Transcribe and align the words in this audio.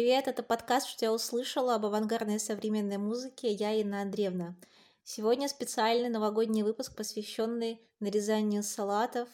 привет! 0.00 0.28
Это 0.28 0.42
подкаст 0.42 0.88
«Что 0.88 1.04
я 1.04 1.12
услышала» 1.12 1.74
об 1.74 1.84
авангардной 1.84 2.40
современной 2.40 2.96
музыке. 2.96 3.52
Я 3.52 3.74
Инна 3.74 4.00
Андреевна. 4.00 4.56
Сегодня 5.04 5.46
специальный 5.46 6.08
новогодний 6.08 6.62
выпуск, 6.62 6.96
посвященный 6.96 7.86
нарезанию 8.00 8.62
салатов, 8.62 9.28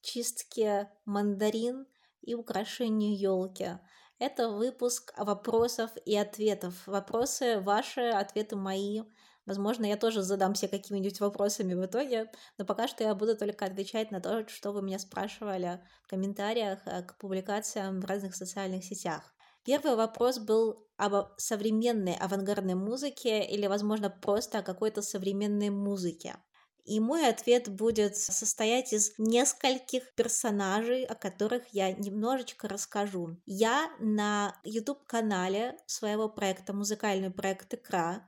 чистке 0.00 0.90
мандарин 1.04 1.86
и 2.22 2.34
украшению 2.34 3.14
елки. 3.14 3.78
Это 4.18 4.48
выпуск 4.48 5.12
вопросов 5.18 5.90
и 6.06 6.16
ответов. 6.16 6.86
Вопросы 6.86 7.60
ваши, 7.60 8.00
ответы 8.00 8.56
мои. 8.56 9.02
Возможно, 9.44 9.84
я 9.84 9.98
тоже 9.98 10.22
задамся 10.22 10.66
какими-нибудь 10.66 11.20
вопросами 11.20 11.74
в 11.74 11.84
итоге, 11.84 12.32
но 12.56 12.64
пока 12.64 12.88
что 12.88 13.04
я 13.04 13.14
буду 13.14 13.36
только 13.36 13.66
отвечать 13.66 14.10
на 14.10 14.22
то, 14.22 14.48
что 14.48 14.72
вы 14.72 14.80
меня 14.80 14.98
спрашивали 14.98 15.82
в 16.04 16.08
комментариях 16.08 16.78
э, 16.86 17.02
к 17.02 17.18
публикациям 17.18 18.00
в 18.00 18.06
разных 18.06 18.34
социальных 18.34 18.82
сетях. 18.82 19.35
Первый 19.66 19.96
вопрос 19.96 20.38
был 20.38 20.86
об 20.96 21.26
современной 21.38 22.14
авангардной 22.14 22.76
музыке 22.76 23.44
или, 23.44 23.66
возможно, 23.66 24.08
просто 24.08 24.60
о 24.60 24.62
какой-то 24.62 25.02
современной 25.02 25.70
музыке. 25.70 26.36
И 26.84 27.00
мой 27.00 27.28
ответ 27.28 27.68
будет 27.68 28.16
состоять 28.16 28.92
из 28.92 29.12
нескольких 29.18 30.14
персонажей, 30.14 31.04
о 31.04 31.16
которых 31.16 31.64
я 31.72 31.90
немножечко 31.90 32.68
расскажу. 32.68 33.38
Я 33.44 33.90
на 33.98 34.54
YouTube-канале 34.62 35.76
своего 35.86 36.28
проекта, 36.28 36.72
музыкальный 36.72 37.32
проект 37.32 37.74
«Икра», 37.74 38.24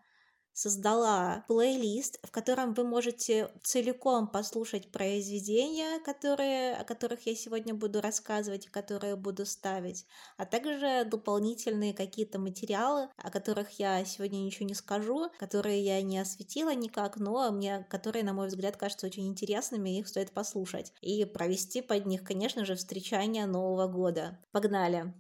создала 0.59 1.45
плейлист, 1.47 2.19
в 2.25 2.33
котором 2.33 2.75
вы 2.75 2.83
можете 2.83 3.49
целиком 3.63 4.27
послушать 4.27 4.91
произведения, 4.91 6.01
которые, 6.01 6.75
о 6.75 6.83
которых 6.83 7.27
я 7.27 7.37
сегодня 7.37 7.75
буду 7.75 8.01
рассказывать 8.01 8.67
и 8.67 8.71
которые 8.71 9.15
буду 9.15 9.47
ставить, 9.47 10.05
а 10.37 10.47
также 10.47 11.05
дополнительные 11.05 11.95
какие-то 11.95 12.41
материалы, 12.41 13.09
о 13.17 13.31
которых 13.31 13.79
я 13.79 14.05
сегодня 14.05 14.39
ничего 14.39 14.67
не 14.67 14.75
скажу, 14.75 15.31
которые 15.39 15.81
я 15.81 16.03
не 16.03 16.19
осветила 16.19 16.75
никак, 16.75 17.19
но 17.19 17.53
мне, 17.53 17.87
которые, 17.89 18.25
на 18.25 18.33
мой 18.33 18.49
взгляд, 18.49 18.77
кажутся 18.77 19.07
очень 19.07 19.29
интересными, 19.29 19.97
их 19.97 20.09
стоит 20.09 20.33
послушать 20.33 20.93
и 21.01 21.25
провести 21.25 21.83
под 21.83 22.07
них, 22.07 22.25
конечно 22.25 22.65
же, 22.65 22.75
встречание 22.75 23.47
Нового 23.47 23.87
года. 23.87 24.41
Погнали! 24.51 25.15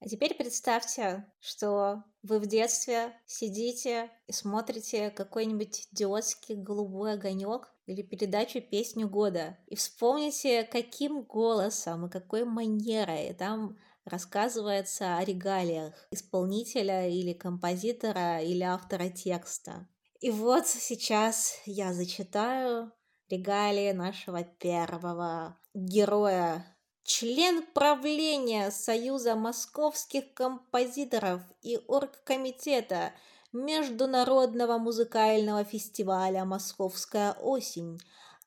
А 0.00 0.08
теперь 0.08 0.34
представьте, 0.34 1.26
что 1.40 2.04
вы 2.22 2.38
в 2.38 2.46
детстве 2.46 3.12
сидите 3.26 4.10
и 4.26 4.32
смотрите 4.32 5.10
какой-нибудь 5.10 5.88
идиотский 5.92 6.54
голубой 6.54 7.14
огонек 7.14 7.72
или 7.86 8.02
передачу 8.02 8.60
«Песню 8.60 9.08
года» 9.08 9.58
и 9.66 9.74
вспомните, 9.74 10.62
каким 10.62 11.22
голосом 11.22 12.06
и 12.06 12.10
какой 12.10 12.44
манерой 12.44 13.34
там 13.34 13.76
рассказывается 14.04 15.16
о 15.16 15.24
регалиях 15.24 15.94
исполнителя 16.10 17.08
или 17.08 17.32
композитора 17.32 18.40
или 18.40 18.62
автора 18.62 19.08
текста. 19.08 19.88
И 20.20 20.30
вот 20.30 20.66
сейчас 20.66 21.60
я 21.66 21.92
зачитаю 21.92 22.92
регалии 23.28 23.92
нашего 23.92 24.42
первого 24.44 25.58
героя 25.74 26.64
член 27.04 27.64
правления 27.74 28.70
Союза 28.70 29.34
московских 29.34 30.34
композиторов 30.34 31.42
и 31.62 31.78
оргкомитета 31.86 33.12
Международного 33.52 34.78
музыкального 34.78 35.64
фестиваля 35.64 36.44
«Московская 36.44 37.32
осень», 37.32 37.98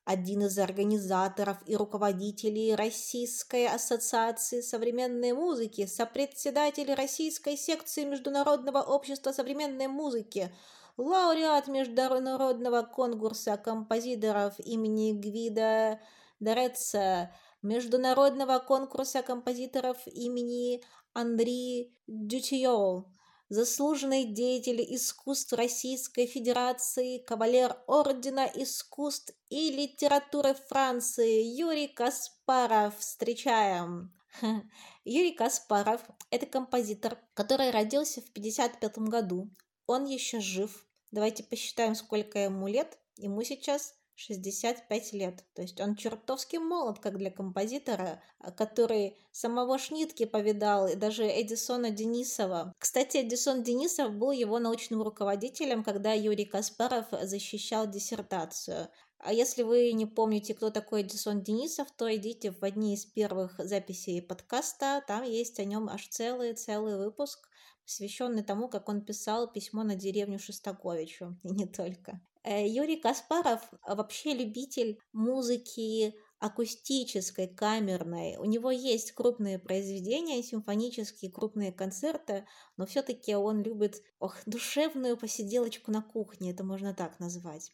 один 0.04 0.44
из 0.44 0.58
организаторов 0.58 1.58
и 1.66 1.76
руководителей 1.76 2.76
Российской 2.76 3.68
ассоциации 3.68 4.62
современной 4.62 5.34
музыки, 5.34 5.86
сопредседатель 5.86 6.94
Российской 6.94 7.56
секции 7.56 8.04
Международного 8.04 8.82
общества 8.82 9.32
современной 9.32 9.88
музыки, 9.88 10.54
лауреат 10.98 11.68
Международного 11.68 12.82
конкурса 12.82 13.58
композиторов 13.58 14.60
имени 14.60 15.14
Гвида 15.14 16.00
Дореца, 16.40 17.32
международного 17.62 18.60
конкурса 18.60 19.22
композиторов 19.22 19.98
имени 20.08 20.82
Андри 21.14 21.94
Дютиол, 22.08 23.12
заслуженный 23.50 24.26
деятель 24.26 24.82
искусств 24.96 25.54
Российской 25.54 26.26
Федерации, 26.26 27.20
кавалер 27.20 27.78
Ордена 27.88 28.50
искусств 28.56 29.34
и 29.50 29.72
литературы 29.72 30.56
Франции 30.70 31.44
Юрий 31.44 31.88
Каспаров. 31.88 32.98
Встречаем! 33.00 34.14
Юрий 35.04 35.34
Каспаров– 35.34 36.02
это 36.32 36.46
композитор, 36.46 37.18
который 37.34 37.72
родился 37.72 38.22
в 38.22 38.30
1955 38.30 38.98
году. 39.10 39.50
Он 39.86 40.06
еще 40.06 40.40
жив. 40.40 40.88
Давайте 41.12 41.44
посчитаем, 41.44 41.96
сколько 41.96 42.40
ему 42.40 42.68
лет. 42.68 42.98
Ему 43.18 43.44
сейчас 43.44 43.94
65 44.22 45.14
лет. 45.14 45.44
То 45.54 45.62
есть 45.62 45.80
он 45.82 45.96
чертовски 45.96 46.58
молод, 46.58 47.00
как 47.00 47.18
для 47.18 47.32
композитора, 47.32 48.22
а, 48.40 48.52
который 48.52 49.18
самого 49.32 49.78
Шнитки 49.78 50.26
повидал, 50.26 50.88
и 50.88 50.96
даже 50.96 51.24
Эдисона 51.24 51.90
Денисова. 51.90 52.74
Кстати, 52.78 53.18
Эдисон 53.18 53.64
Денисов 53.64 54.14
был 54.14 54.32
его 54.32 54.60
научным 54.60 55.02
руководителем, 55.02 55.84
когда 55.84 56.14
Юрий 56.14 56.46
Каспаров 56.46 57.08
защищал 57.24 57.90
диссертацию. 57.90 58.90
А 59.24 59.34
если 59.34 59.64
вы 59.64 59.92
не 59.94 60.06
помните, 60.06 60.54
кто 60.54 60.72
такой 60.72 61.04
Эдисон 61.04 61.44
Денисов, 61.44 61.92
то 61.92 62.14
идите 62.16 62.52
в 62.52 62.64
одни 62.64 62.96
из 62.96 63.06
первых 63.06 63.60
записей 63.60 64.22
подкаста. 64.22 65.04
Там 65.08 65.24
есть 65.24 65.60
о 65.60 65.64
нем 65.64 65.90
аж 65.90 66.08
целый-целый 66.08 66.98
выпуск, 66.98 67.48
посвященный 67.84 68.44
тому, 68.44 68.68
как 68.68 68.90
он 68.90 69.02
писал 69.02 69.52
письмо 69.52 69.84
на 69.84 69.96
деревню 69.96 70.40
Шостаковичу, 70.40 71.38
и 71.44 71.50
не 71.50 71.68
только. 71.68 72.20
Э, 72.44 72.68
Юрий 72.68 72.98
Каспаров 72.98 73.62
вообще 73.86 74.34
любитель 74.34 75.00
музыки 75.14 76.16
акустической, 76.40 77.48
камерной. 77.48 78.38
У 78.38 78.46
него 78.46 78.72
есть 78.72 79.12
крупные 79.12 79.60
произведения, 79.60 80.42
симфонические 80.42 81.32
крупные 81.32 81.72
концерты, 81.72 82.48
но 82.78 82.88
все-таки 82.88 83.36
он 83.36 83.62
любит 83.62 84.02
ох, 84.20 84.38
душевную 84.48 85.18
посиделочку 85.18 85.92
на 85.92 86.02
кухне, 86.02 86.50
это 86.50 86.64
можно 86.64 86.96
так 86.96 87.20
назвать. 87.20 87.72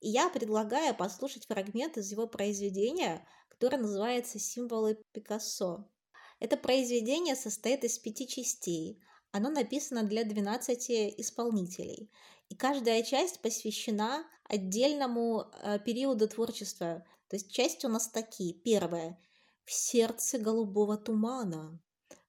И 0.00 0.08
я 0.08 0.28
предлагаю 0.28 0.94
послушать 0.94 1.46
фрагмент 1.46 1.96
из 1.96 2.12
его 2.12 2.28
произведения, 2.28 3.26
которое 3.48 3.78
называется 3.78 4.38
«Символы 4.38 5.02
Пикассо». 5.12 5.90
Это 6.38 6.56
произведение 6.56 7.34
состоит 7.34 7.82
из 7.82 7.98
пяти 7.98 8.28
частей. 8.28 9.02
Оно 9.36 9.50
написано 9.50 10.02
для 10.02 10.24
12 10.24 10.90
исполнителей. 11.20 12.10
И 12.48 12.54
каждая 12.54 13.02
часть 13.02 13.42
посвящена 13.42 14.24
отдельному 14.44 15.52
э, 15.62 15.78
периоду 15.78 16.26
творчества. 16.26 17.04
То 17.28 17.36
есть 17.36 17.52
части 17.52 17.84
у 17.84 17.90
нас 17.90 18.08
такие. 18.08 18.54
Первая– 18.54 19.20
в 19.64 19.72
сердце 19.72 20.38
голубого 20.38 20.96
тумана. 20.96 21.78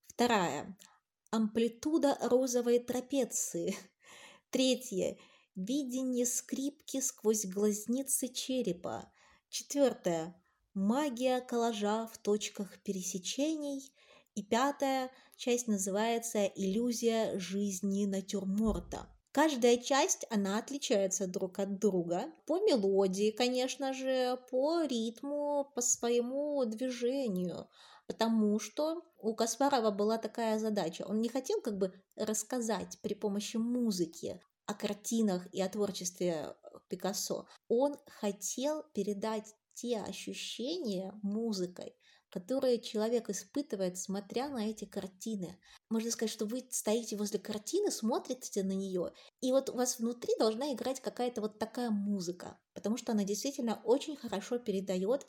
Вторая– 0.07 0.77
амплитуда 1.31 2.17
розовой 2.19 2.79
трапеции. 2.79 3.73
Третье– 4.49 5.17
видение 5.55 6.25
скрипки 6.25 6.99
сквозь 6.99 7.45
глазницы 7.45 8.27
черепа. 8.27 9.09
Четвертое– 9.47 10.35
магия 10.73 11.39
коллажа 11.39 12.05
в 12.07 12.17
точках 12.17 12.77
пересечений. 12.83 13.93
И 14.37 14.43
пятая 14.43 15.09
часть 15.35 15.67
называется 15.67 16.45
«Иллюзия 16.45 17.39
жизни 17.39 18.05
натюрморта». 18.05 19.09
Каждая 19.31 19.77
часть, 19.77 20.27
она 20.29 20.59
отличается 20.59 21.25
друг 21.25 21.57
от 21.57 21.79
друга. 21.79 22.25
По 22.45 22.59
мелодии, 22.59 23.31
конечно 23.31 23.93
же, 23.93 24.39
по 24.51 24.83
ритму, 24.83 25.71
по 25.73 25.81
своему 25.81 26.63
движению. 26.65 27.67
Потому 28.05 28.59
что 28.59 29.01
у 29.17 29.33
Каспарова 29.33 29.89
была 29.89 30.19
такая 30.19 30.59
задача. 30.59 31.03
Он 31.09 31.19
не 31.19 31.29
хотел 31.29 31.59
как 31.61 31.79
бы 31.79 31.91
рассказать 32.15 32.99
при 33.01 33.15
помощи 33.15 33.57
музыки 33.57 34.39
о 34.67 34.75
картинах 34.75 35.51
и 35.51 35.59
о 35.63 35.67
творчестве 35.67 36.55
Пикассо. 36.89 37.47
Он 37.69 37.97
хотел 38.05 38.83
передать 38.93 39.55
те 39.73 39.97
ощущения 39.97 41.11
музыкой, 41.23 41.95
которые 42.29 42.79
человек 42.81 43.29
испытывает, 43.29 43.97
смотря 43.97 44.49
на 44.49 44.69
эти 44.69 44.85
картины. 44.85 45.57
Можно 45.89 46.11
сказать, 46.11 46.31
что 46.31 46.45
вы 46.45 46.65
стоите 46.69 47.15
возле 47.15 47.39
картины, 47.39 47.91
смотрите 47.91 48.63
на 48.63 48.73
нее, 48.73 49.13
и 49.41 49.51
вот 49.51 49.69
у 49.69 49.73
вас 49.73 49.99
внутри 49.99 50.33
должна 50.37 50.73
играть 50.73 50.99
какая-то 50.99 51.41
вот 51.41 51.59
такая 51.59 51.89
музыка, 51.89 52.59
потому 52.73 52.97
что 52.97 53.13
она 53.13 53.23
действительно 53.23 53.81
очень 53.83 54.15
хорошо 54.15 54.59
передает 54.59 55.25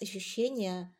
ощущения 0.00 0.94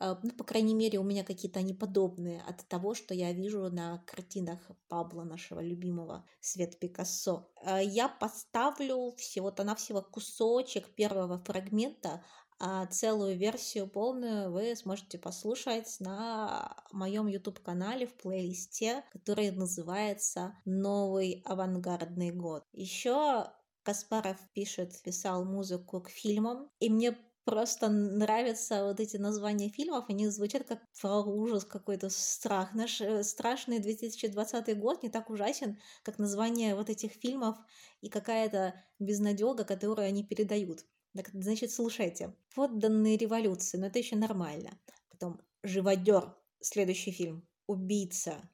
а, 0.00 0.18
ну, 0.22 0.30
по 0.30 0.44
крайней 0.44 0.74
мере, 0.74 0.98
у 0.98 1.02
меня 1.02 1.24
какие-то 1.24 1.58
они 1.58 1.74
подобные 1.74 2.42
от 2.42 2.66
того, 2.68 2.94
что 2.94 3.14
я 3.14 3.32
вижу 3.32 3.68
на 3.70 3.98
картинах 4.06 4.60
Пабло, 4.88 5.24
нашего 5.24 5.60
любимого, 5.60 6.24
Свет 6.40 6.78
Пикассо. 6.78 7.50
А, 7.64 7.82
я 7.82 8.08
поставлю 8.08 9.14
всего-то 9.16 9.64
навсего 9.64 10.02
кусочек 10.02 10.94
первого 10.94 11.38
фрагмента, 11.38 12.24
А 12.60 12.86
целую 12.86 13.36
версию 13.36 13.86
полную 13.86 14.50
вы 14.50 14.74
сможете 14.74 15.16
послушать 15.16 15.96
на 16.00 16.76
моем 16.90 17.28
YouTube-канале 17.28 18.06
в 18.06 18.14
плейлисте, 18.14 19.04
который 19.12 19.52
называется 19.52 20.54
«Новый 20.64 21.42
авангардный 21.44 22.32
год». 22.32 22.64
Еще 22.72 23.46
Каспаров 23.84 24.38
пишет, 24.54 25.00
писал 25.02 25.44
музыку 25.44 26.00
к 26.00 26.08
фильмам, 26.08 26.68
и 26.80 26.90
мне 26.90 27.16
просто 27.44 27.88
нравятся 27.88 28.84
вот 28.84 29.00
эти 29.00 29.16
названия 29.16 29.70
фильмов, 29.70 30.04
они 30.08 30.28
звучат 30.28 30.64
как 30.64 30.80
про 31.00 31.22
ужас 31.22 31.64
какой-то, 31.64 32.10
страх. 32.10 32.74
Наш 32.74 33.00
э, 33.00 33.22
страшный 33.22 33.78
2020 33.78 34.78
год 34.78 35.02
не 35.02 35.08
так 35.08 35.30
ужасен, 35.30 35.78
как 36.02 36.18
название 36.18 36.74
вот 36.74 36.90
этих 36.90 37.12
фильмов 37.12 37.56
и 38.02 38.10
какая-то 38.10 38.74
безнадега, 38.98 39.64
которую 39.64 40.06
они 40.06 40.24
передают. 40.24 40.84
Так, 41.18 41.30
значит, 41.32 41.72
слушайте. 41.72 42.32
Подданные 42.54 43.16
революции, 43.16 43.76
но 43.76 43.88
это 43.88 43.98
еще 43.98 44.14
нормально. 44.14 44.78
Потом 45.10 45.40
«Живодер», 45.64 46.32
следующий 46.60 47.10
фильм. 47.10 47.44
«Убийца», 47.66 48.48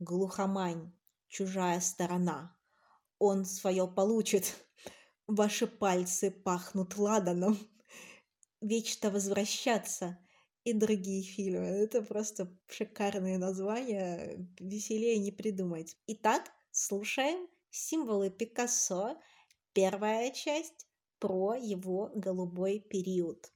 «Глухомань», 0.00 0.92
«Чужая 1.28 1.78
сторона». 1.78 2.58
Он 3.20 3.44
свое 3.44 3.86
получит. 3.86 4.56
Ваши 5.28 5.68
пальцы 5.68 6.32
пахнут 6.32 6.96
ладаном 6.98 7.56
вечно 8.60 9.12
возвращаться 9.12 10.18
и 10.64 10.72
другие 10.72 11.22
фильмы. 11.22 11.66
Это 11.66 12.02
просто 12.02 12.52
шикарные 12.66 13.38
названия, 13.38 14.48
веселее 14.58 15.16
не 15.18 15.30
придумать. 15.30 15.96
Итак, 16.08 16.50
слушаем 16.72 17.46
«Символы 17.70 18.30
Пикассо», 18.30 19.16
первая 19.74 20.32
часть 20.32 20.89
про 21.20 21.54
его 21.54 22.10
голубой 22.14 22.80
период. 22.80 23.52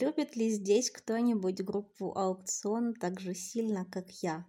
Любит 0.00 0.36
ли 0.36 0.50
здесь 0.50 0.90
кто-нибудь 0.90 1.64
группу 1.64 2.12
«Аукцион» 2.14 2.92
так 2.92 3.18
же 3.18 3.34
сильно, 3.34 3.86
как 3.86 4.10
я? 4.22 4.44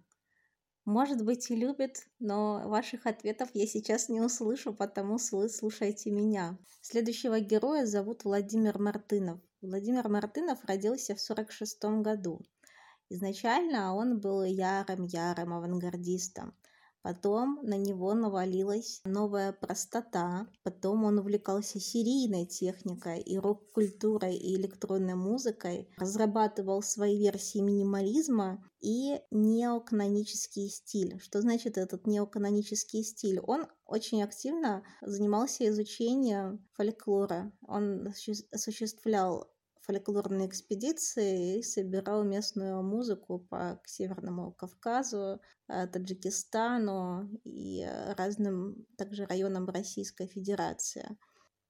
Может 0.84 1.24
быть 1.24 1.50
и 1.50 1.56
любит, 1.56 2.06
но 2.18 2.68
ваших 2.68 3.06
ответов 3.06 3.48
я 3.54 3.66
сейчас 3.66 4.10
не 4.10 4.20
услышу, 4.20 4.74
потому 4.74 5.16
вы 5.32 5.48
слушайте 5.48 6.10
меня. 6.10 6.58
Следующего 6.82 7.40
героя 7.40 7.86
зовут 7.86 8.24
Владимир 8.24 8.78
Мартынов. 8.78 9.40
Владимир 9.62 10.06
Мартынов 10.10 10.62
родился 10.64 11.14
в 11.14 11.30
1946 11.30 12.02
году. 12.02 12.42
Изначально 13.08 13.94
он 13.94 14.20
был 14.20 14.44
ярым-ярым 14.44 15.54
авангардистом– 15.54 16.54
Потом 17.02 17.60
на 17.62 17.76
него 17.76 18.12
навалилась 18.14 19.00
новая 19.04 19.52
простота. 19.52 20.46
Потом 20.62 21.04
он 21.04 21.18
увлекался 21.18 21.80
серийной 21.80 22.46
техникой 22.46 23.20
и 23.20 23.38
рок-культурой 23.38 24.36
и 24.36 24.56
электронной 24.56 25.14
музыкой, 25.14 25.88
разрабатывал 25.96 26.82
свои 26.82 27.18
версии 27.18 27.58
минимализма 27.58 28.62
и 28.80 29.20
неоканонический 29.30 30.68
стиль. 30.68 31.18
Что 31.20 31.40
значит 31.40 31.78
этот 31.78 32.06
неоканонический 32.06 33.02
стиль? 33.02 33.40
Он 33.40 33.66
очень 33.84 34.22
активно 34.22 34.82
занимался 35.00 35.68
изучением 35.68 36.66
фольклора. 36.74 37.52
Он 37.66 38.12
осуществлял 38.52 39.50
фольклорные 39.88 40.46
экспедиции 40.46 41.58
и 41.58 41.62
собирал 41.62 42.22
местную 42.22 42.82
музыку 42.82 43.38
по 43.38 43.80
Северному 43.86 44.52
Кавказу, 44.52 45.40
э, 45.68 45.86
Таджикистану 45.86 47.30
и 47.44 47.80
э, 47.80 48.12
разным 48.12 48.86
также 48.98 49.24
районам 49.24 49.66
Российской 49.68 50.26
Федерации. 50.26 51.16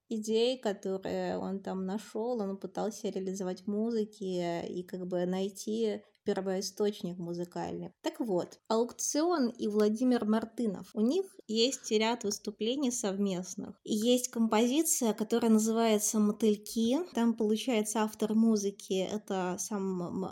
Идеи, 0.09 0.57
которые 0.57 1.37
он 1.37 1.61
там 1.61 1.85
нашел, 1.85 2.41
он 2.41 2.57
пытался 2.57 3.07
реализовать 3.09 3.61
в 3.61 3.67
музыке 3.67 4.67
и 4.67 4.83
как 4.83 5.07
бы 5.07 5.25
найти 5.25 6.03
первоисточник 6.29 7.17
музыкальный. 7.17 7.91
Так 8.03 8.19
вот, 8.19 8.59
Аукцион 8.67 9.49
и 9.49 9.67
Владимир 9.67 10.25
Мартынов. 10.25 10.91
У 10.93 11.01
них 11.01 11.25
есть 11.47 11.89
ряд 11.89 12.23
выступлений 12.23 12.91
совместных. 12.91 13.79
И 13.83 13.95
есть 13.95 14.29
композиция, 14.29 15.13
которая 15.13 15.51
называется 15.51 16.19
«Мотыльки». 16.19 16.99
Там, 17.15 17.33
получается, 17.33 18.01
автор 18.03 18.35
музыки— 18.35 18.93
это 19.11 19.55
сам 19.57 19.81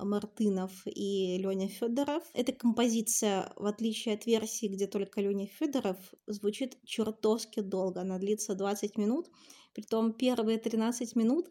Мартынов 0.08 0.72
и 0.86 1.38
Леня 1.40 1.68
Федоров. 1.68 2.24
Эта 2.36 2.52
композиция, 2.52 3.52
в 3.56 3.66
отличие 3.66 4.14
от 4.14 4.28
версии, 4.28 4.68
где 4.68 4.86
только 4.86 5.22
Леня 5.22 5.48
Федоров, 5.48 5.98
звучит 6.28 6.78
чертовски 6.86 7.62
долго. 7.62 8.02
Она 8.02 8.20
длится 8.20 8.54
20 8.54 8.98
минут. 8.98 9.32
Притом 9.74 10.14
первые 10.14 10.60
13 10.60 11.16
минут 11.16 11.48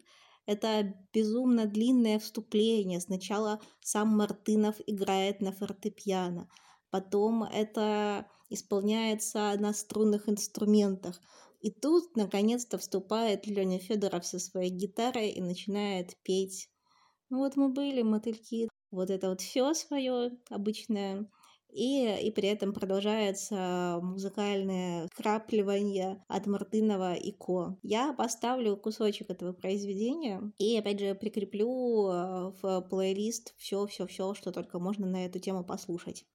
это 0.47 0.95
безумно 1.13 1.67
длинное 1.67 2.17
вступление. 2.17 2.99
Сначала 2.99 3.61
сам 3.81 4.17
Мартынов 4.17 4.77
играет 4.87 5.41
на 5.41 5.51
фортепиано, 5.51 6.49
потом 6.89 7.43
это 7.43 8.25
исполняется 8.49 9.53
на 9.59 9.73
струнных 9.73 10.29
инструментах. 10.29 11.21
И 11.59 11.69
тут, 11.69 12.15
наконец-то, 12.15 12.77
вступает 12.77 13.45
Леня 13.45 13.77
Федоров 13.77 14.25
со 14.25 14.39
своей 14.39 14.69
гитарой 14.69 15.29
и 15.29 15.41
начинает 15.41 16.15
петь. 16.23 16.69
Вот 17.29 17.57
мы 17.57 17.69
были, 17.69 18.03
мотыльки. 18.03 18.69
Вот 18.89 19.09
это 19.09 19.29
вот 19.29 19.41
все 19.41 19.73
свое 19.73 20.31
обычное 20.49 21.29
и, 21.77 22.27
и 22.27 22.31
при 22.31 22.49
этом 22.49 22.73
продолжается 22.73 23.99
музыкальное 24.01 25.07
крапливание 25.15 26.23
от 26.27 26.47
Мартынова 26.47 27.13
и 27.13 27.31
Ко. 27.31 27.77
Я 27.83 28.13
поставлю 28.13 28.75
кусочек 28.77 29.29
этого 29.29 29.53
произведения 29.53 30.41
и, 30.57 30.75
опять 30.77 30.99
же, 30.99 31.13
прикреплю 31.13 32.09
э, 32.09 32.51
в 32.61 32.81
плейлист 32.89 33.53
все-все-все, 33.57 34.33
что 34.33 34.51
только 34.51 34.79
можно 34.79 35.05
на 35.05 35.25
эту 35.25 35.39
тему 35.39 35.63
послушать. 35.63 36.25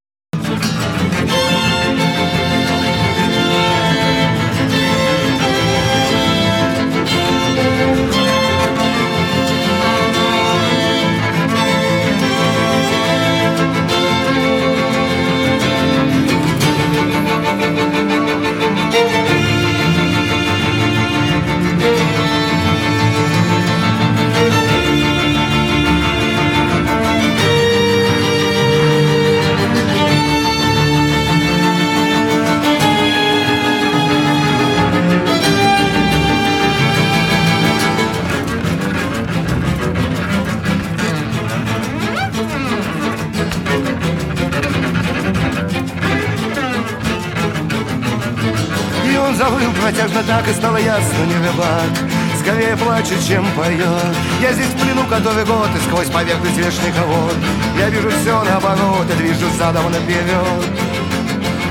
Ясно, 50.85 51.25
не 51.25 51.37
рыбак 51.37 51.93
Скорее 52.41 52.77
плачет, 52.77 53.25
чем 53.27 53.47
поет 53.53 54.17
Я 54.41 54.53
здесь 54.53 54.67
в 54.67 54.81
плену 54.81 55.05
который 55.05 55.45
год 55.45 55.69
И 55.77 55.89
сквозь 55.89 56.09
поверхность 56.09 56.57
вешника 56.57 57.03
вод. 57.07 57.37
Я 57.79 57.89
вижу 57.89 58.11
все 58.11 58.43
наоборот 58.43 59.07
И 59.11 59.17
движу 59.17 59.49
задом 59.59 59.91
наперед 59.91 60.67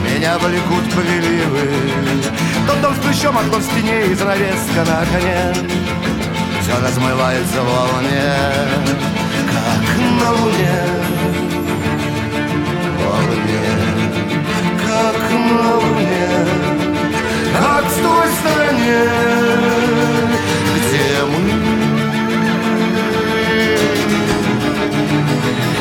Меня 0.03 0.38
влекут 0.39 0.86
приливы 0.91 1.70
Тот 2.68 2.82
дом 2.82 2.96
с 2.96 3.00
плечом, 3.00 3.38
окно 3.38 3.58
в 3.58 3.63
стене 3.63 4.06
И 4.08 4.13
занавеска 4.13 4.86
на 4.86 5.06
коне 5.06 5.53
Все 6.62 6.80
размывается 6.82 7.62
в 7.62 7.65
волне 7.65 8.34
Как 9.51 9.98
на 10.22 10.32
луне. 10.32 10.84
Волне 12.98 13.62
Как 14.88 15.32
на 15.32 15.75
луне 15.75 16.61
как 17.62 17.86
в 17.86 18.01
той 18.01 18.27
стороне, 18.39 19.03
где 20.75 21.24
мы 21.32 21.41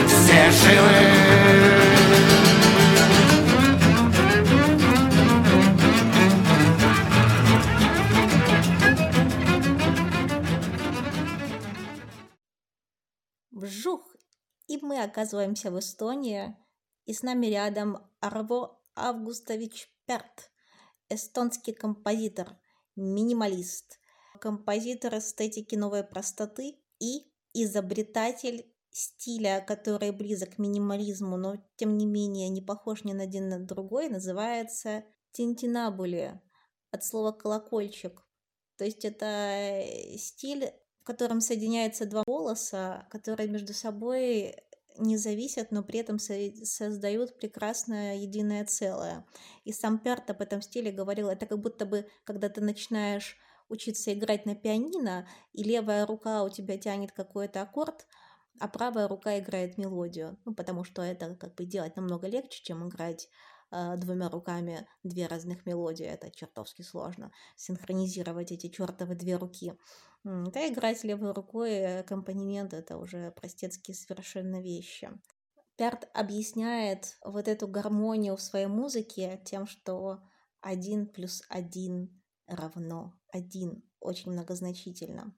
все 0.06 0.50
живы. 0.50 1.00
Вжух! 13.52 14.16
И 14.66 14.76
мы 14.82 15.02
оказываемся 15.02 15.70
в 15.70 15.78
Эстонии, 15.78 16.54
и 17.06 17.14
с 17.14 17.22
нами 17.22 17.46
рядом 17.46 17.98
Арво 18.20 18.78
Августович 18.94 19.88
Перт 20.06 20.49
эстонский 21.10 21.72
композитор, 21.72 22.56
минималист, 22.96 23.98
композитор 24.40 25.18
эстетики 25.18 25.74
новой 25.74 26.04
простоты 26.04 26.76
и 26.98 27.30
изобретатель 27.52 28.72
стиля, 28.90 29.64
который 29.66 30.10
близок 30.10 30.56
к 30.56 30.58
минимализму, 30.58 31.36
но 31.36 31.56
тем 31.76 31.96
не 31.96 32.06
менее 32.06 32.48
не 32.48 32.62
похож 32.62 33.04
ни 33.04 33.12
на 33.12 33.24
один 33.24 33.48
на 33.48 33.58
другой, 33.60 34.08
называется 34.08 35.04
тинтинабули 35.32 36.40
от 36.90 37.04
слова 37.04 37.32
колокольчик. 37.32 38.24
То 38.76 38.84
есть 38.84 39.04
это 39.04 39.26
э, 39.26 40.16
стиль, 40.16 40.72
в 41.00 41.04
котором 41.04 41.40
соединяются 41.40 42.06
два 42.06 42.24
голоса, 42.26 43.06
которые 43.10 43.48
между 43.48 43.74
собой 43.74 44.56
не 44.98 45.16
зависят, 45.16 45.70
но 45.70 45.82
при 45.82 46.00
этом 46.00 46.18
создают 46.18 47.36
прекрасное 47.36 48.16
единое 48.16 48.64
целое. 48.64 49.26
И 49.64 49.72
сам 49.72 49.98
Перт 49.98 50.30
об 50.30 50.40
этом 50.40 50.62
стиле 50.62 50.90
говорил, 50.90 51.28
это 51.28 51.46
как 51.46 51.60
будто 51.60 51.86
бы, 51.86 52.08
когда 52.24 52.48
ты 52.48 52.60
начинаешь 52.60 53.38
учиться 53.68 54.12
играть 54.12 54.46
на 54.46 54.54
пианино, 54.54 55.28
и 55.52 55.62
левая 55.62 56.06
рука 56.06 56.42
у 56.42 56.48
тебя 56.48 56.76
тянет 56.76 57.12
какой-то 57.12 57.62
аккорд, 57.62 58.06
а 58.58 58.68
правая 58.68 59.08
рука 59.08 59.38
играет 59.38 59.78
мелодию. 59.78 60.38
Ну, 60.44 60.54
потому 60.54 60.84
что 60.84 61.02
это 61.02 61.34
как 61.36 61.54
бы 61.54 61.64
делать 61.64 61.96
намного 61.96 62.26
легче, 62.28 62.62
чем 62.62 62.86
играть 62.88 63.28
э, 63.70 63.96
двумя 63.96 64.28
руками 64.28 64.86
две 65.02 65.26
разных 65.26 65.66
мелодии. 65.66 66.06
Это 66.06 66.30
чертовски 66.30 66.82
сложно. 66.82 67.32
Синхронизировать 67.56 68.52
эти 68.52 68.68
чертовы 68.68 69.14
две 69.14 69.36
руки. 69.36 69.74
Да, 70.24 70.68
играть 70.68 71.02
левой 71.02 71.32
рукой 71.32 72.00
аккомпанемент– 72.00 72.72
это 72.74 72.98
уже 72.98 73.30
простецкие 73.32 73.94
совершенно 73.94 74.60
вещи. 74.60 75.10
Перт 75.76 76.10
объясняет 76.12 77.16
вот 77.24 77.48
эту 77.48 77.66
гармонию 77.66 78.36
в 78.36 78.42
своей 78.42 78.66
музыке 78.66 79.40
тем, 79.46 79.66
что 79.66 80.20
один 80.60 81.06
плюс 81.06 81.42
один 81.48 82.22
равно 82.46 83.14
один. 83.32 83.82
Очень 84.00 84.32
многозначительно. 84.32 85.34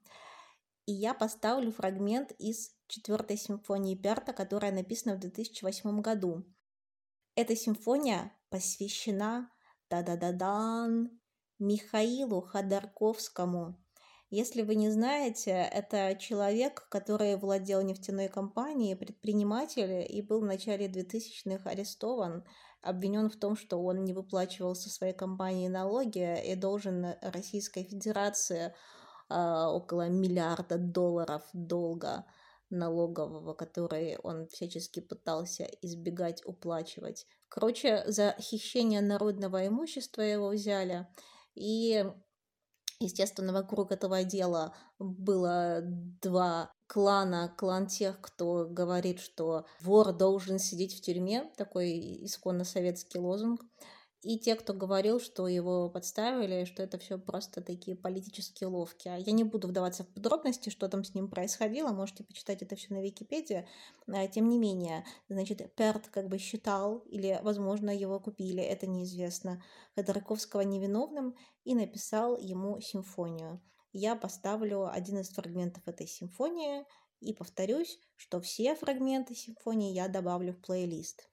И 0.85 0.91
я 0.91 1.13
поставлю 1.13 1.71
фрагмент 1.71 2.31
из 2.39 2.75
четвертой 2.87 3.37
симфонии 3.37 3.95
Перта, 3.95 4.33
которая 4.33 4.71
написана 4.71 5.15
в 5.15 5.19
2008 5.19 6.01
году. 6.01 6.45
Эта 7.35 7.55
симфония 7.55 8.31
посвящена 8.49 9.49
да-да-да-дан 9.89 11.09
Михаилу 11.57 12.41
Ходорковскому, 12.41 13.75
если 14.29 14.63
вы 14.63 14.73
не 14.73 14.89
знаете, 14.89 15.51
это 15.51 16.15
человек, 16.19 16.87
который 16.89 17.35
владел 17.37 17.83
нефтяной 17.83 18.29
компанией, 18.29 18.95
предприниматель 18.95 20.05
и 20.09 20.21
был 20.23 20.41
в 20.41 20.45
начале 20.45 20.87
2000-х 20.87 21.69
арестован, 21.69 22.43
обвинен 22.81 23.29
в 23.29 23.35
том, 23.35 23.55
что 23.55 23.79
он 23.83 24.03
не 24.03 24.11
выплачивал 24.11 24.73
со 24.73 24.89
своей 24.89 25.13
компании 25.13 25.67
налоги 25.67 26.39
и 26.51 26.55
должен 26.55 27.15
Российской 27.21 27.83
Федерации 27.83 28.73
э, 29.29 29.65
около 29.67 30.09
миллиарда 30.09 30.79
долларов 30.79 31.43
долга 31.53 32.25
налогового, 32.73 33.53
который 33.53 34.17
он 34.17 34.47
всячески 34.47 34.99
пытался 34.99 35.63
избегать 35.81 36.45
уплачивать. 36.45 37.25
Короче, 37.49 38.03
за 38.07 38.35
хищение 38.39 39.01
народного 39.01 39.67
имущества 39.67 40.21
его 40.21 40.49
взяли, 40.49 41.07
и 41.55 42.05
Естественно, 42.99 43.51
вокруг 43.51 43.91
этого 43.91 44.23
дела 44.23 44.73
было 44.97 45.81
два 45.83 46.71
клана, 46.87 47.53
клан 47.57 47.87
тех, 47.87 48.21
кто 48.21 48.65
говорит, 48.69 49.19
что 49.19 49.65
вор 49.81 50.13
должен 50.13 50.57
сидеть 50.57 50.95
в 50.95 51.01
тюрьме, 51.01 51.51
такой 51.57 52.23
исконно 52.23 52.63
советский 52.63 53.19
лозунг, 53.19 53.61
и 54.23 54.39
те, 54.39 54.55
кто 54.55 54.73
говорил, 54.73 55.19
что 55.19 55.47
его 55.47 55.89
подставили, 55.89 56.63
что 56.63 56.81
это 56.81 56.97
все 56.97 57.19
просто 57.19 57.61
такие 57.61 57.95
политические 57.95 58.69
ловки. 58.69 59.09
А 59.09 59.17
я 59.17 59.33
не 59.33 59.43
буду 59.43 59.67
вдаваться 59.67 60.03
в 60.03 60.07
подробности, 60.07 60.69
что 60.69 60.87
там 60.87 61.03
с 61.03 61.13
ним 61.13 61.29
происходило, 61.29 61.89
можете 61.89 62.23
почитать 62.23 62.61
это 62.61 62.75
все 62.77 62.93
на 62.93 63.01
Википедии. 63.01 63.67
А, 64.07 64.27
тем 64.27 64.47
не 64.47 64.57
менее, 64.57 65.05
значит, 65.27 65.75
Перт 65.75 66.07
как 66.07 66.29
бы 66.29 66.37
считал, 66.37 66.99
или, 66.99 67.37
возможно, 67.43 67.89
его 67.89 68.19
купили, 68.19 68.63
это 68.63 68.87
неизвестно, 68.87 69.61
Ходорковского 69.95 70.61
невиновным 70.61 71.35
и 71.65 71.75
написал 71.75 72.37
ему 72.37 72.79
симфонию. 72.79 73.61
Я 73.91 74.15
поставлю 74.15 74.89
один 74.91 75.19
из 75.19 75.29
фрагментов 75.29 75.85
этой 75.87 76.07
симфонии 76.07 76.85
и 77.19 77.33
повторюсь, 77.33 77.99
что 78.15 78.39
все 78.39 78.73
фрагменты 78.75 79.35
симфонии 79.35 79.93
я 79.93 80.07
добавлю 80.07 80.53
в 80.53 80.61
плейлист. 80.61 81.29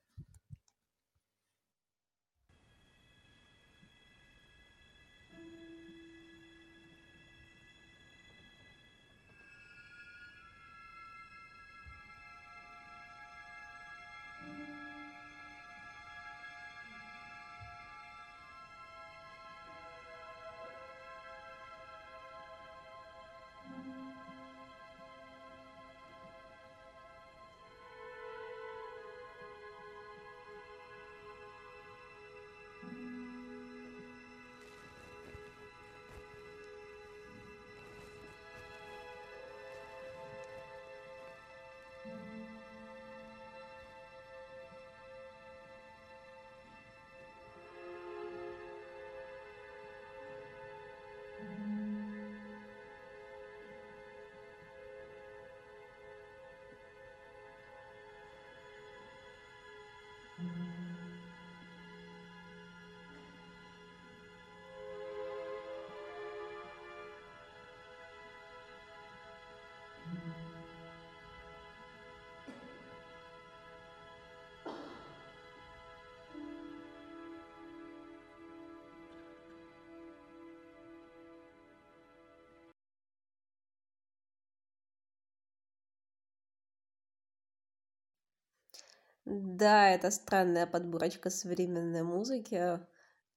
Да, 89.32 89.90
это 89.90 90.10
странная 90.10 90.66
подборочка 90.66 91.30
современной 91.30 92.02
музыки, 92.02 92.80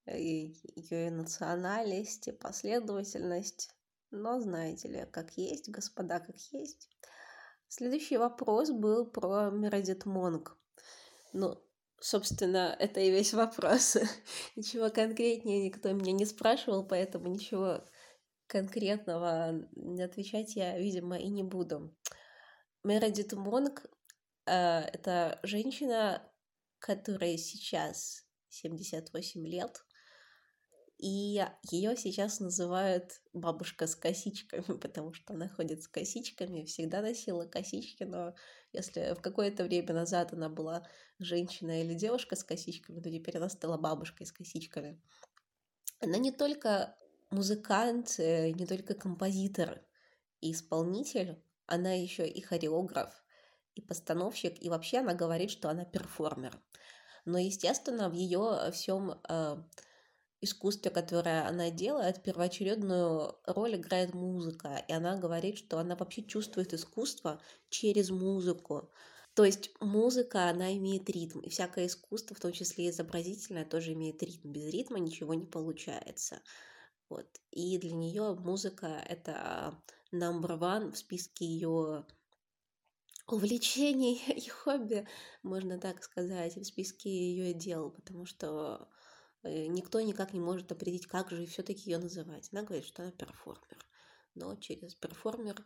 ее 0.07 1.11
национальность, 1.11 2.27
и 2.27 2.31
последовательность. 2.31 3.69
Но 4.09 4.39
знаете 4.39 4.87
ли, 4.87 5.05
как 5.11 5.37
есть, 5.37 5.69
господа, 5.69 6.19
как 6.19 6.35
есть. 6.51 6.89
Следующий 7.67 8.17
вопрос 8.17 8.71
был 8.71 9.05
про 9.05 9.51
Мередит 9.51 10.07
Монг. 10.07 10.57
Ну, 11.31 11.61
собственно, 11.99 12.75
это 12.79 12.99
и 12.99 13.11
весь 13.11 13.35
вопрос. 13.35 13.95
ничего 14.55 14.89
конкретнее 14.89 15.63
никто 15.63 15.91
меня 15.91 16.11
не 16.11 16.25
спрашивал, 16.25 16.87
поэтому 16.87 17.27
ничего 17.27 17.85
конкретного 18.47 19.63
отвечать 19.99 20.55
я, 20.55 20.75
видимо, 20.75 21.19
и 21.19 21.29
не 21.29 21.43
буду. 21.43 21.95
Мередит 22.83 23.33
Монг 23.33 23.85
это 24.45 25.39
женщина, 25.43 26.21
которая 26.79 27.37
сейчас 27.37 28.25
78 28.49 29.47
лет, 29.47 29.85
и 31.03 31.43
ее 31.69 31.97
сейчас 31.97 32.39
называют 32.39 33.21
бабушка 33.33 33.87
с 33.87 33.95
косичками, 33.95 34.61
потому 34.81 35.13
что 35.13 35.33
она 35.33 35.49
ходит 35.49 35.83
с 35.83 35.87
косичками, 35.87 36.63
всегда 36.63 37.01
носила 37.01 37.45
косички, 37.45 38.03
но 38.03 38.35
если 38.71 39.13
в 39.13 39.21
какое-то 39.21 39.65
время 39.65 39.93
назад 39.93 40.33
она 40.33 40.49
была 40.49 40.87
женщина 41.19 41.81
или 41.81 41.93
девушка 41.93 42.35
с 42.35 42.43
косичками, 42.43 43.01
то 43.01 43.11
теперь 43.11 43.37
она 43.37 43.49
стала 43.49 43.77
бабушкой 43.77 44.25
с 44.25 44.31
косичками. 44.31 45.01
Она 45.99 46.17
не 46.17 46.31
только 46.31 46.95
музыкант, 47.31 48.15
э, 48.19 48.51
не 48.51 48.65
только 48.65 48.93
композитор 48.93 49.85
и 50.41 50.51
исполнитель, 50.51 51.43
она 51.65 51.93
еще 51.93 52.27
и 52.27 52.41
хореограф, 52.41 53.22
и 53.75 53.81
постановщик, 53.81 54.61
и 54.61 54.69
вообще 54.69 54.99
она 54.99 55.13
говорит, 55.13 55.51
что 55.51 55.69
она 55.69 55.85
перформер. 55.85 56.59
Но, 57.25 57.37
естественно, 57.37 58.09
в 58.09 58.13
ее 58.13 58.71
всем 58.73 59.19
э, 59.27 59.57
искусстве, 60.41 60.91
которое 60.91 61.47
она 61.47 61.71
делает, 61.71 62.21
первоочередную 62.21 63.35
роль 63.45 63.75
играет 63.75 64.13
музыка. 64.13 64.83
И 64.87 64.93
она 64.93 65.17
говорит, 65.17 65.57
что 65.57 65.79
она 65.79 65.95
вообще 65.95 66.23
чувствует 66.23 66.73
искусство 66.73 67.41
через 67.69 68.09
музыку. 68.09 68.91
То 69.35 69.45
есть 69.45 69.71
музыка, 69.79 70.49
она 70.49 70.75
имеет 70.77 71.09
ритм, 71.09 71.39
и 71.39 71.49
всякое 71.49 71.87
искусство, 71.87 72.35
в 72.35 72.39
том 72.39 72.51
числе 72.51 72.89
изобразительное, 72.89 73.65
тоже 73.65 73.93
имеет 73.93 74.21
ритм. 74.21 74.51
Без 74.51 74.71
ритма 74.71 74.99
ничего 74.99 75.33
не 75.33 75.45
получается. 75.45 76.41
Вот. 77.09 77.27
И 77.51 77.77
для 77.79 77.93
нее 77.93 78.35
музыка— 78.35 79.03
это 79.09 79.79
number 80.11 80.59
one 80.59 80.91
в 80.91 80.97
списке 80.97 81.45
ее 81.45 82.05
увлечений 83.27 84.21
и 84.35 84.49
хобби, 84.49 85.07
можно 85.43 85.79
так 85.79 86.03
сказать, 86.03 86.55
в 86.55 86.63
списке 86.63 87.09
ее 87.09 87.53
дел, 87.53 87.91
потому 87.91 88.25
что 88.25 88.89
Э, 89.43 89.67
никто 89.67 89.99
никак 90.01 90.33
не 90.33 90.39
может 90.39 90.71
определить, 90.71 91.07
как 91.07 91.29
же 91.29 91.45
все-таки 91.45 91.91
ее 91.91 91.97
называть. 91.97 92.49
Она 92.51 92.63
говорит, 92.63 92.85
что 92.85 93.03
она 93.03 93.11
перформер, 93.11 93.85
но 94.35 94.55
через 94.55 94.95
перформер, 94.95 95.63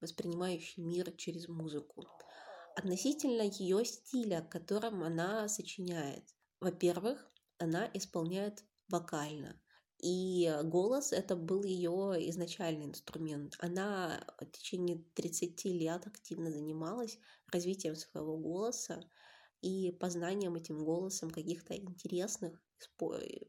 воспринимающий 0.00 0.82
мир 0.82 1.12
через 1.12 1.48
музыку. 1.48 2.06
Относительно 2.74 3.42
ее 3.42 3.84
стиля, 3.84 4.40
которым 4.50 5.02
она 5.02 5.48
сочиняет. 5.48 6.24
Во-первых, 6.60 7.30
она 7.58 7.90
исполняет 7.92 8.64
вокально. 8.88 9.60
И 9.98 10.52
голос 10.64 11.12
это 11.12 11.34
был 11.34 11.64
ее 11.64 12.16
изначальный 12.30 12.86
инструмент. 12.86 13.56
Она 13.58 14.24
в 14.40 14.46
течение 14.46 15.04
30 15.14 15.64
лет 15.64 16.06
активно 16.06 16.52
занималась 16.52 17.18
развитием 17.50 17.96
своего 17.96 18.36
голоса 18.36 19.02
и 19.60 19.90
познанием 19.90 20.54
этим 20.54 20.84
голосом 20.84 21.30
каких-то 21.30 21.76
интересных 21.76 22.62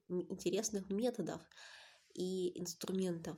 интересных 0.09 0.89
методов 0.89 1.41
и 2.15 2.59
инструментов. 2.59 3.37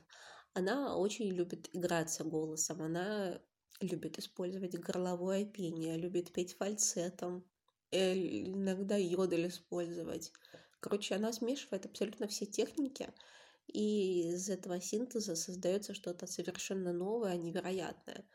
Она 0.54 0.98
очень 0.98 1.30
любит 1.30 1.70
играться 1.74 2.24
голосом, 2.24 2.82
она 2.82 3.42
любит 3.82 4.20
использовать 4.20 4.78
горловое 4.80 5.46
пение, 5.46 5.98
любит 5.98 6.32
петь 6.32 6.56
фальцетом, 6.56 7.46
э, 7.92 8.14
иногда 8.16 8.96
йодель 8.96 9.48
использовать. 9.48 10.32
Короче, 10.82 11.16
она 11.16 11.32
смешивает 11.32 11.86
абсолютно 11.86 12.28
все 12.28 12.46
техники, 12.46 13.08
и 13.68 14.30
из 14.32 14.50
этого 14.50 14.82
синтеза 14.82 15.36
создается 15.36 15.94
что-то 15.94 16.28
совершенно 16.28 16.92
новое, 16.92 17.38
невероятное. 17.38 18.26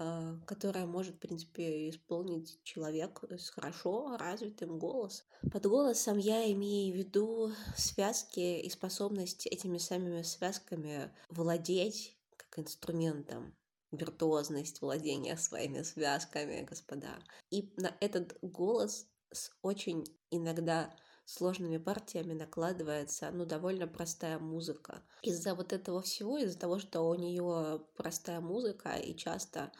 А, 0.00 0.38
которая 0.46 0.86
может, 0.86 1.16
в 1.16 1.18
принципе, 1.18 1.90
исполнить 1.90 2.62
человек 2.62 3.24
с 3.36 3.50
хорошо 3.50 4.16
развитым 4.16 4.78
голосом. 4.78 5.26
Под 5.50 5.66
голосом 5.66 6.18
я 6.18 6.50
имею 6.52 6.94
в 6.94 6.98
виду 6.98 7.52
связки 7.76 8.60
и 8.60 8.70
способность 8.70 9.46
этими 9.46 9.78
самыми 9.78 10.22
связками 10.22 11.10
владеть 11.30 12.16
как 12.36 12.60
инструментом 12.60 13.56
виртуозность 13.90 14.80
владения 14.82 15.36
своими 15.36 15.82
связками, 15.82 16.62
господа. 16.62 17.18
И 17.50 17.72
на 17.76 17.92
этот 18.00 18.38
голос 18.40 19.08
с 19.32 19.50
очень 19.62 20.04
иногда 20.30 20.94
сложными 21.28 21.76
партиями 21.76 22.32
накладывается, 22.32 23.30
ну, 23.30 23.44
довольно 23.44 23.86
простая 23.86 24.38
музыка. 24.38 25.02
Из-за 25.22 25.54
вот 25.54 25.74
этого 25.74 26.00
всего, 26.00 26.38
из-за 26.38 26.58
того, 26.58 26.78
что 26.78 27.02
у 27.02 27.14
нее 27.14 27.84
простая 27.96 28.40
музыка 28.40 28.94
и 28.96 29.14
часто 29.14 29.70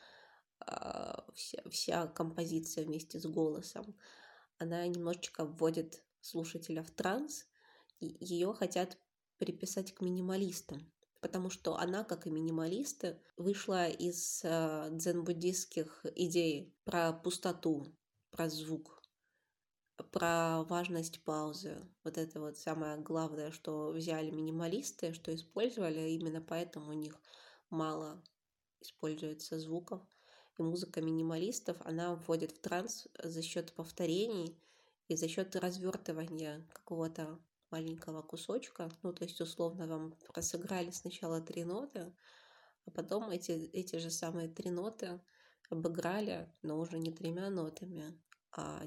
а, 0.60 1.24
вся, 1.34 1.62
вся 1.70 2.06
композиция 2.08 2.84
вместе 2.84 3.18
с 3.18 3.24
голосом, 3.24 3.96
она 4.58 4.86
немножечко 4.86 5.46
вводит 5.46 6.02
слушателя 6.20 6.82
в 6.82 6.90
транс, 6.90 7.46
и 7.98 8.18
ее 8.20 8.52
хотят 8.52 8.98
приписать 9.38 9.94
к 9.94 10.02
минималистам, 10.02 10.92
потому 11.22 11.48
что 11.48 11.78
она, 11.78 12.04
как 12.04 12.26
и 12.26 12.30
минималисты, 12.30 13.22
вышла 13.38 13.88
из 13.88 14.42
э, 14.44 14.88
дзен-буддистских 14.92 16.04
идей 16.14 16.76
про 16.84 17.14
пустоту, 17.14 17.86
про 18.32 18.50
звук, 18.50 18.97
про 20.04 20.62
важность 20.64 21.22
паузы. 21.24 21.86
Вот 22.04 22.18
это 22.18 22.40
вот 22.40 22.56
самое 22.56 22.98
главное, 22.98 23.50
что 23.50 23.90
взяли 23.90 24.30
минималисты, 24.30 25.12
что 25.12 25.34
использовали, 25.34 26.10
именно 26.10 26.40
поэтому 26.40 26.90
у 26.90 26.94
них 26.94 27.14
мало 27.70 28.22
используется 28.80 29.58
звуков. 29.58 30.00
И 30.58 30.62
музыка 30.62 31.00
минималистов, 31.00 31.76
она 31.84 32.14
вводит 32.14 32.52
в 32.52 32.58
транс 32.58 33.06
за 33.22 33.42
счет 33.42 33.72
повторений 33.74 34.60
и 35.06 35.16
за 35.16 35.28
счет 35.28 35.54
развертывания 35.54 36.66
какого-то 36.72 37.38
маленького 37.70 38.22
кусочка. 38.22 38.90
Ну, 39.02 39.12
то 39.12 39.24
есть, 39.24 39.40
условно, 39.40 39.86
вам 39.86 40.14
сыграли 40.40 40.90
сначала 40.90 41.40
три 41.40 41.64
ноты, 41.64 42.12
а 42.86 42.90
потом 42.90 43.30
эти, 43.30 43.52
эти 43.52 43.96
же 43.96 44.10
самые 44.10 44.48
три 44.48 44.70
ноты 44.70 45.20
обыграли, 45.70 46.52
но 46.62 46.78
уже 46.78 46.98
не 46.98 47.12
тремя 47.12 47.50
нотами, 47.50 48.18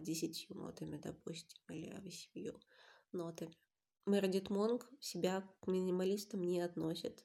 десятью 0.01 0.55
нотами, 0.55 0.97
допустим, 0.97 1.59
или 1.69 1.93
восемью 1.99 2.59
нотами. 3.11 3.55
Мередит 4.05 4.49
Монг 4.49 4.89
себя 4.99 5.47
к 5.61 5.67
минималистам 5.67 6.41
не 6.43 6.61
относит. 6.61 7.23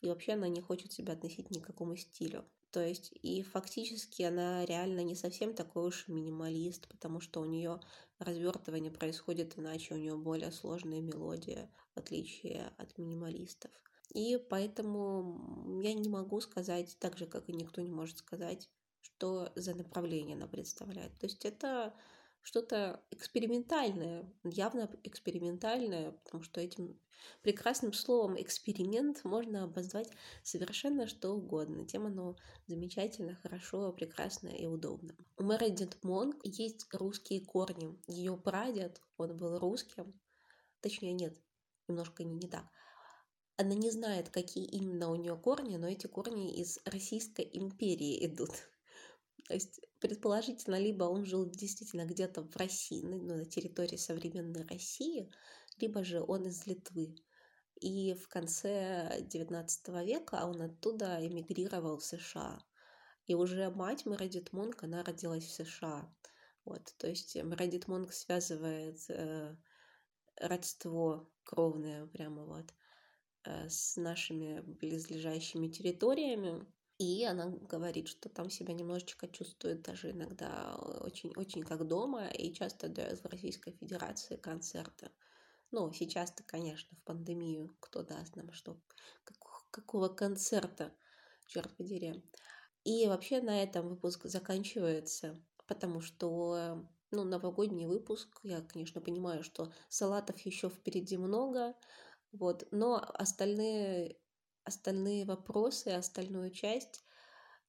И 0.00 0.08
вообще 0.08 0.32
она 0.32 0.48
не 0.48 0.60
хочет 0.60 0.92
себя 0.92 1.12
относить 1.12 1.50
ни 1.50 1.60
к 1.60 1.66
какому 1.66 1.96
стилю. 1.96 2.44
То 2.70 2.84
есть 2.84 3.10
и 3.22 3.42
фактически 3.42 4.22
она 4.22 4.64
реально 4.66 5.00
не 5.00 5.14
совсем 5.14 5.54
такой 5.54 5.86
уж 5.88 6.08
минималист, 6.08 6.88
потому 6.88 7.20
что 7.20 7.40
у 7.40 7.44
нее 7.44 7.80
развертывание 8.18 8.90
происходит 8.90 9.58
иначе, 9.58 9.94
у 9.94 9.96
нее 9.96 10.16
более 10.16 10.52
сложная 10.52 11.00
мелодия, 11.00 11.70
в 11.94 11.98
отличие 11.98 12.72
от 12.76 12.98
минималистов. 12.98 13.70
И 14.12 14.36
поэтому 14.50 15.80
я 15.82 15.94
не 15.94 16.08
могу 16.08 16.40
сказать, 16.40 16.96
так 16.98 17.16
же, 17.16 17.26
как 17.26 17.48
и 17.48 17.52
никто 17.52 17.80
не 17.80 17.90
может 17.90 18.18
сказать, 18.18 18.70
что 19.06 19.52
за 19.54 19.74
направление 19.74 20.36
она 20.36 20.46
представляет. 20.48 21.16
То 21.18 21.26
есть 21.26 21.44
это 21.44 21.94
что-то 22.42 23.02
экспериментальное, 23.10 24.32
явно 24.44 24.90
экспериментальное, 25.04 26.12
потому 26.24 26.42
что 26.42 26.60
этим 26.60 26.98
прекрасным 27.42 27.92
словом 27.92 28.40
эксперимент 28.40 29.24
можно 29.24 29.64
обозвать 29.64 30.10
совершенно 30.42 31.06
что 31.06 31.30
угодно. 31.30 31.86
Тем 31.86 32.06
оно 32.06 32.36
замечательно, 32.66 33.36
хорошо, 33.36 33.92
прекрасно 33.92 34.48
и 34.48 34.66
удобно. 34.66 35.16
У 35.36 35.44
Мередит 35.44 36.02
Монг 36.02 36.36
есть 36.44 36.86
русские 36.92 37.44
корни. 37.44 37.96
Ее 38.06 38.36
прадед, 38.36 39.00
он 39.16 39.36
был 39.36 39.58
русским, 39.58 40.18
точнее 40.80 41.12
нет, 41.12 41.36
немножко 41.88 42.24
не, 42.24 42.34
не 42.34 42.48
так. 42.48 42.66
Она 43.56 43.74
не 43.74 43.90
знает, 43.90 44.28
какие 44.28 44.66
именно 44.66 45.10
у 45.10 45.16
нее 45.16 45.36
корни, 45.36 45.76
но 45.76 45.88
эти 45.88 46.06
корни 46.06 46.60
из 46.60 46.78
Российской 46.84 47.48
империи 47.52 48.26
идут. 48.26 48.50
То 49.46 49.54
есть, 49.54 49.80
предположительно, 50.00 50.78
либо 50.78 51.04
он 51.04 51.24
жил 51.24 51.48
действительно 51.48 52.04
где-то 52.04 52.42
в 52.42 52.56
России, 52.56 53.02
ну, 53.02 53.22
на 53.22 53.44
территории 53.44 53.96
современной 53.96 54.66
России, 54.66 55.30
либо 55.78 56.02
же 56.04 56.20
он 56.20 56.46
из 56.46 56.66
Литвы. 56.66 57.14
И 57.80 58.14
в 58.14 58.28
конце 58.28 59.20
XIX 59.20 60.04
века 60.04 60.46
он 60.46 60.62
оттуда 60.62 61.18
эмигрировал 61.20 61.98
в 61.98 62.04
США. 62.04 62.58
И 63.26 63.34
уже 63.34 63.70
мать 63.70 64.06
Мередит 64.06 64.52
Монк, 64.52 64.82
она 64.82 65.02
родилась 65.02 65.44
в 65.44 65.52
США. 65.52 66.10
Вот, 66.64 66.94
то 66.98 67.06
есть 67.06 67.36
Радит 67.36 67.86
Монг 67.86 68.12
связывает 68.12 68.98
э, 69.08 69.56
родство 70.40 71.30
кровное 71.44 72.06
прямо 72.06 72.44
вот 72.44 72.74
э, 73.44 73.68
с 73.68 73.96
нашими 73.96 74.60
близлежащими 74.60 75.68
территориями. 75.68 76.66
И 76.98 77.24
она 77.24 77.48
говорит, 77.48 78.08
что 78.08 78.28
там 78.30 78.48
себя 78.48 78.72
немножечко 78.72 79.28
чувствует 79.28 79.82
даже 79.82 80.12
иногда 80.12 80.76
очень-очень 80.76 81.62
как 81.62 81.86
дома, 81.86 82.28
и 82.28 82.54
часто 82.54 82.88
дает 82.88 83.22
в 83.22 83.26
Российской 83.26 83.72
Федерации 83.72 84.36
концерты. 84.36 85.10
Ну, 85.72 85.92
сейчас-то, 85.92 86.42
конечно, 86.44 86.96
в 86.96 87.02
пандемию 87.02 87.76
кто 87.80 88.02
даст 88.02 88.36
нам 88.36 88.50
что, 88.52 88.80
как, 89.24 89.36
какого 89.70 90.08
концерта, 90.08 90.92
черт 91.46 91.76
подери. 91.76 92.22
И 92.84 93.06
вообще 93.08 93.42
на 93.42 93.62
этом 93.62 93.88
выпуск 93.88 94.24
заканчивается, 94.24 95.36
потому 95.66 96.00
что 96.00 96.88
ну, 97.10 97.24
новогодний 97.24 97.86
выпуск, 97.86 98.28
я, 98.42 98.62
конечно, 98.62 99.00
понимаю, 99.00 99.42
что 99.42 99.72
салатов 99.88 100.40
еще 100.40 100.70
впереди 100.70 101.16
много, 101.16 101.74
вот, 102.32 102.66
но 102.70 102.96
остальные 103.14 104.16
остальные 104.66 105.24
вопросы, 105.24 105.88
остальную 105.88 106.50
часть 106.50 107.04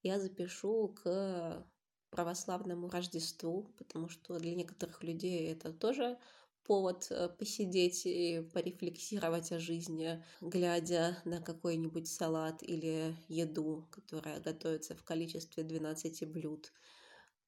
я 0.03 0.19
запишу 0.19 0.89
к 0.89 1.65
православному 2.09 2.89
Рождеству, 2.89 3.73
потому 3.77 4.09
что 4.09 4.39
для 4.39 4.55
некоторых 4.55 5.03
людей 5.03 5.51
это 5.51 5.71
тоже 5.71 6.17
повод 6.63 7.07
э, 7.11 7.29
посидеть 7.29 8.05
и 8.05 8.41
порефлексировать 8.53 9.51
о 9.51 9.59
жизни, 9.59 10.23
глядя 10.41 11.17
на 11.25 11.41
какой-нибудь 11.41 12.07
салат 12.07 12.63
или 12.63 13.15
еду, 13.27 13.87
которая 13.91 14.39
готовится 14.41 14.95
в 14.95 15.03
количестве 15.03 15.63
12 15.63 16.27
блюд. 16.29 16.73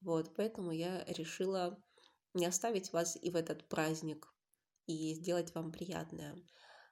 Вот, 0.01 0.33
поэтому 0.35 0.71
я 0.71 1.03
решила 1.05 1.81
не 2.33 2.45
оставить 2.45 2.93
вас 2.93 3.17
и 3.21 3.29
в 3.29 3.35
этот 3.35 3.67
праздник, 3.67 4.33
и 4.85 5.13
сделать 5.15 5.53
вам 5.53 5.71
приятное 5.71 6.35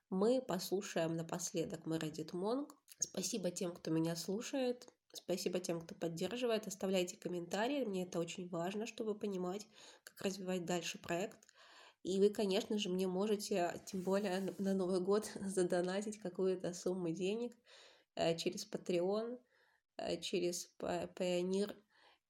мы 0.09 0.41
послушаем 0.41 1.15
напоследок 1.15 1.85
Meredith 1.85 2.35
Монг. 2.35 2.73
Спасибо 2.99 3.51
тем, 3.51 3.73
кто 3.73 3.91
меня 3.91 4.15
слушает. 4.15 4.87
Спасибо 5.13 5.59
тем, 5.59 5.81
кто 5.81 5.95
поддерживает. 5.95 6.67
Оставляйте 6.67 7.17
комментарии. 7.17 7.83
Мне 7.83 8.03
это 8.03 8.19
очень 8.19 8.47
важно, 8.47 8.85
чтобы 8.85 9.15
понимать, 9.15 9.67
как 10.03 10.21
развивать 10.21 10.65
дальше 10.65 10.97
проект. 10.97 11.37
И 12.03 12.19
вы, 12.19 12.29
конечно 12.29 12.77
же, 12.77 12.89
мне 12.89 13.07
можете, 13.07 13.81
тем 13.85 14.01
более 14.01 14.55
на 14.57 14.73
Новый 14.73 15.01
год, 15.01 15.29
задонатить 15.41 16.19
какую-то 16.19 16.73
сумму 16.73 17.09
денег 17.09 17.53
э, 18.15 18.37
через 18.37 18.65
Patreon, 18.69 19.39
э, 19.97 20.21
через 20.21 20.71
Payoneer 20.79 21.75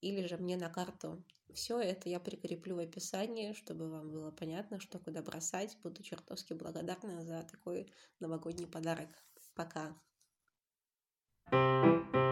или 0.01 0.25
же 0.25 0.37
мне 0.37 0.57
на 0.57 0.69
карту. 0.69 1.23
Все 1.53 1.79
это 1.79 2.10
я 2.10 2.19
прикреплю 2.19 2.75
в 2.75 2.79
описании, 2.79 3.53
чтобы 3.53 3.89
вам 3.89 4.12
было 4.12 4.31
понятно, 4.31 4.79
что 4.79 4.99
куда 4.99 5.21
бросать. 5.21 5.77
Буду 5.83 6.03
чертовски 6.03 6.53
благодарна 6.53 7.23
за 7.23 7.43
такой 7.43 7.91
новогодний 8.19 8.67
подарок. 8.67 9.10
Пока. 9.55 9.95
thank 11.49 12.13
you 12.13 12.26